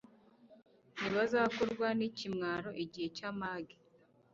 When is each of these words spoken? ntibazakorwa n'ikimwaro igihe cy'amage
ntibazakorwa 0.97 1.87
n'ikimwaro 1.99 2.69
igihe 2.83 3.07
cy'amage 3.17 3.75